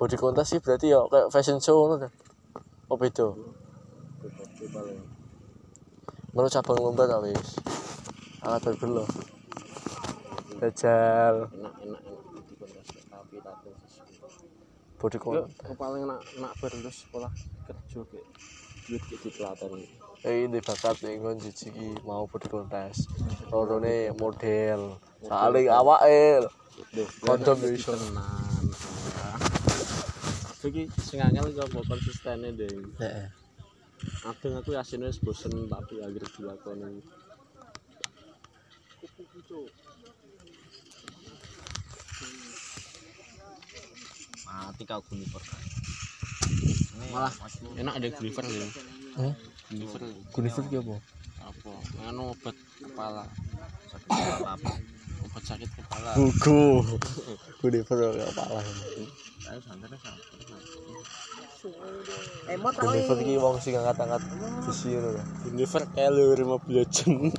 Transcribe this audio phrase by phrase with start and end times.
[0.00, 2.12] body contest sih berarti ya kayak fashion show ngono kan?
[2.88, 3.36] Oh beda.
[4.72, 4.96] Paling
[6.32, 7.60] ngono cabang lomba ta wis?
[8.40, 9.04] Alat berbelo
[10.56, 12.32] Dajal enak enak enak.
[12.48, 13.70] Di kontes tapi tato
[14.96, 17.32] body contest paling nak nak berlulus sekolah
[17.68, 18.26] kerja kayak
[18.88, 19.80] duit kayak di pelatihan
[20.24, 23.04] eh ini bakat nih ngon jijiki mau body contest
[23.52, 24.96] lorone model.
[25.28, 26.48] Saling awake.
[27.20, 27.92] Kondom iso.
[27.92, 28.49] tenan
[30.68, 32.68] iki sing angel iku apa konsistene deh
[33.00, 33.28] heeh
[34.00, 37.04] Kadang aku yasin wis bosen tapi akhir dilakoni.
[44.50, 45.42] mati kau Gunifer
[47.12, 47.32] Malah
[47.80, 48.66] enak ada Gulliver lho.
[49.16, 49.34] Hmm?
[49.68, 50.00] Gulliver
[50.32, 50.96] Gunifer ki apa
[51.40, 51.72] apa?
[52.08, 53.24] Anu obat kepala,
[53.88, 54.52] sakit kepala
[55.40, 56.12] obat sakit kepala.
[56.20, 56.84] buku
[57.64, 58.60] Gunifer kepala
[59.48, 60.28] ayo santai santai
[62.76, 64.20] Gunifer ki wong sing angkat-angkat
[64.64, 65.22] besi ngono lho.
[65.44, 67.32] Gulliver kayak lho 15 jam.